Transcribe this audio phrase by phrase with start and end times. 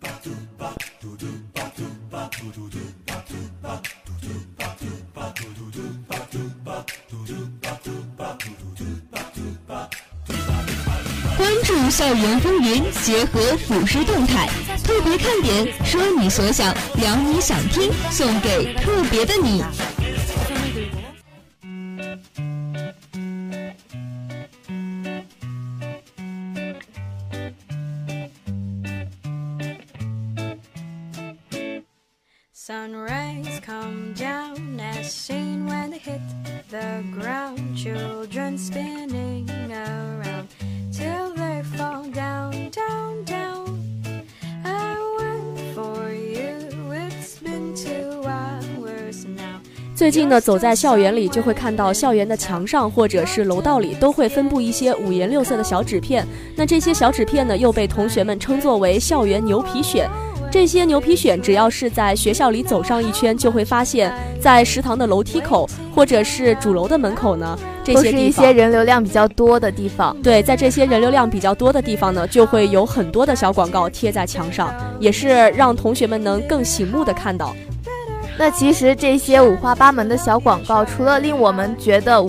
[0.00, 0.10] 关
[11.64, 14.48] 注校园风云，结合辅师动态，
[14.82, 19.62] 特别看点，说你所想，聊你想听，送给特别的你。
[32.62, 36.20] Sunrise come down as seen when they hit
[36.68, 37.74] the ground.
[37.74, 40.46] Children spinning around
[40.92, 43.80] till they fall down, down, down.
[44.62, 46.68] I wait for you.
[46.92, 49.62] It's been two hours now.
[49.94, 56.26] 最近呢，走在校园里，就会看到校园的墙上或者是楼道里都会分布一些五颜六色的小纸片。
[56.54, 60.06] 那这些小纸片呢，又被同学们称作为校园牛皮癣。
[60.50, 70.16] 这些牛皮癣，只要是在学校里走上一圈，就会发现，在食堂的楼梯口或者是主楼的门口呢，这些都是一些人流量比较多的地方。
[70.22, 77.54] 对，在这些人流量比较多的地方呢，就会有很多的小广告贴在墙上，也是让同学们能更醒目的看到。
[78.36, 82.20] 那其实这些五花八门的小广告，除了令我们觉得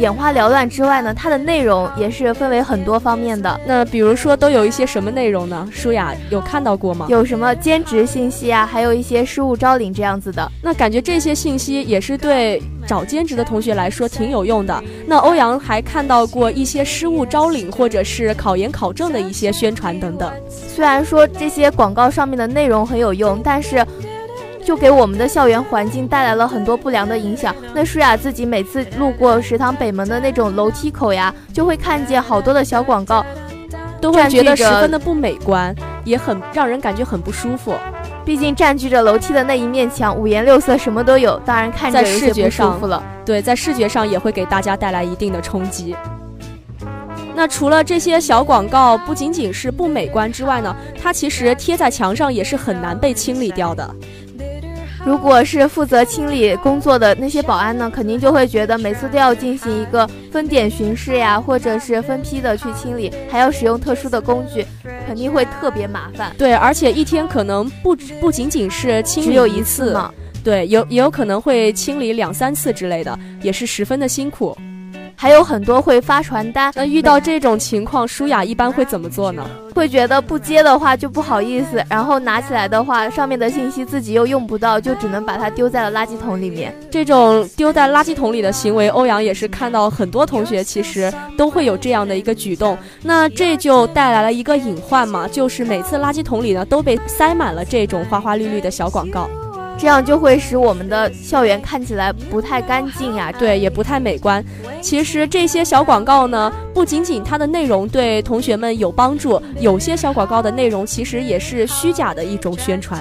[0.00, 3.60] 眼花缭乱之外呢，它的内容也是分为很多方面的。
[3.66, 5.68] 那比如说都有一些什么内容呢？
[5.70, 7.04] 舒雅有看到过吗？
[7.10, 10.50] 有什么兼职信息啊，还有一些失物招领这样子的。
[10.62, 14.82] 那感觉这些信息也是对找兼职的同学来说挺有用的。
[15.06, 20.32] 那欧阳还看到过一些失物招领或者是考研考证的一些宣传等等。
[20.48, 23.86] 虽然说这些广告上面的内容很有用，但是。
[24.64, 27.54] 就给我们的校园环境带来了很多不良的影响。
[27.74, 33.24] 那舒雅自己每次路过食堂北门的那种楼梯口呀，就会看见好多的小广告，
[34.00, 37.74] 都会觉得十分的不美观，也很让人感觉很不舒服。
[38.24, 43.02] 毕竟占据着楼梯的那一面墙，五颜六色，什么都有，当然看着在视觉上服了。
[43.24, 45.96] 对，在视觉上也会给大家带来一定的冲击。
[47.34, 53.88] 那除了这些小广告不仅仅是不美观之外呢，它其实贴在墙上也是很难被清理掉的。
[55.04, 64.64] 如果是负责清理工作的那些保安呢，肯定就会觉得每次都要进行一个分点巡视呀，或者是分批的去清理，还要使用特殊的工具，
[65.06, 66.32] 肯定会特别麻烦。
[66.36, 70.12] 对，而且一天可能不不仅仅是清理一次嘛，
[70.44, 74.56] 对，有也有可能会清理两三次之类的，也是十分的辛苦。
[75.20, 79.44] 还有很多会发传单，那遇到这种情况，舒雅一般会怎么做呢？
[79.74, 86.74] 会觉得不接的话就不好意思，然后拿起来的话，上面的信息自己又用不到，就只能把它丢在了垃圾桶里面。
[86.90, 92.78] 这种丢在垃圾桶里的行为，欧阳也是看到很多同学其实都会有这样的一个举动。
[93.02, 99.28] 那这就带来了一个隐患嘛，就是每次垃圾桶里呢都被塞满了这种花花绿绿的小广告。
[99.80, 104.44] 这样就会使我们的校园看起来不太干净呀，对，也不太美观。
[104.82, 113.00] 其实这些小广告呢，不仅仅它的内容对同学们有帮助，有些小广告的内容其实也是虚假的一种宣传，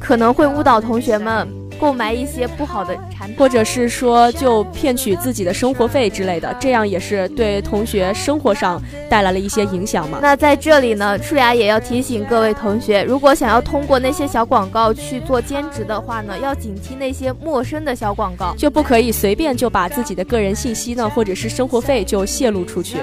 [0.00, 1.46] 可能会误导同学们。
[1.78, 10.18] 购买一些不好的产品，或者是说就骗取自己的生活费之类的，这样也是对同学生活上带来了一些影响嘛。
[10.20, 22.98] 那在这里呢，舒雅也要提醒各位同学，如果想要通过那些小广告去做兼职的话呢，要警惕那些陌生的小广告，就不可以随便就把自己的个人信息呢，或者是生活费就泄露出去。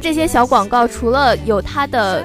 [0.00, 2.24] 这些小广告除了有它的。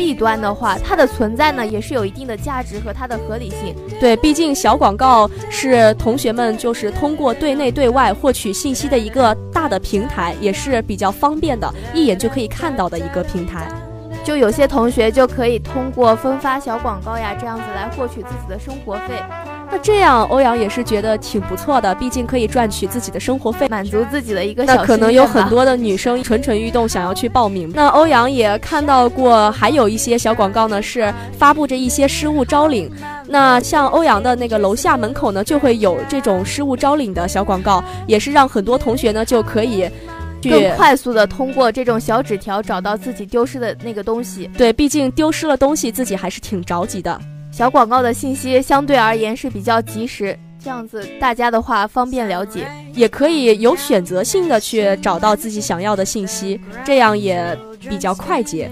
[0.00, 3.76] 弊端的话，它的存在呢也是有一定的价值和它的合理性。
[4.00, 13.68] 对，毕竟小广告是同学们就是通过对内对外获取信息的一个大的平台，也是比较方便的，一眼就可以看到的一个平台。
[14.24, 19.22] 就有些同学就可以通过分发小广告呀，这样子来获取自己的生活费。
[19.72, 24.64] 那这样，欧阳也是觉得挺不错的，毕竟可以赚取自己的生活费，满足自己的一个。
[24.64, 27.70] 那可能有很多的女生蠢蠢欲动，想要去报名。
[27.72, 32.90] 那欧阳也看到过，还有一些小广告呢，是发布着一些失物招领。
[33.28, 39.88] 那像欧阳的那个楼下门口呢，就会有这种失物招领的小广告，也是让很多同学呢就可以
[40.42, 44.50] 更快速的通过这种小纸条找到自己丢失的那个东西。
[44.58, 47.20] 对，毕竟丢失了东西，自己还是挺着急的。
[47.50, 58.70] 小广告的信息相对而言是比较及时，这样子大家的话方便了解，也可以有选择性的去找到自己想要的信息，这样也比较快捷。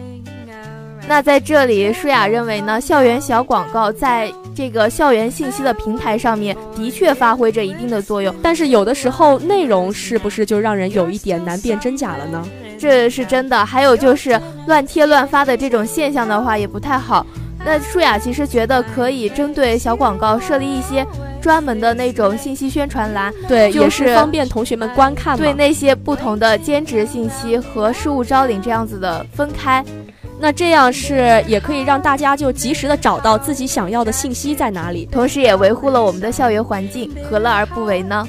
[1.09, 12.47] 那在这里，舒雅认为呢，校园小广告在这个校园信息的平台上面的确发挥着一定的作用，但是有的时候内容是不是就让人有一点难辨真假了呢？
[12.79, 13.65] 这是真的。
[13.65, 17.27] 还有就是乱贴乱发的这种现象的话，也不太好。
[17.65, 21.07] 那舒雅其实觉得可以针对小广告设立一些
[21.41, 25.37] 专门的那种信息宣传栏，对，就是方便同学们观看。
[25.37, 29.85] 对那些不同的兼职信息和事务招领这样子的分开，
[30.41, 38.27] 那这样是也可以让大家就及时的找到自己想要的信息在哪里，同时也维护了我们的校园环境，何乐而不为呢？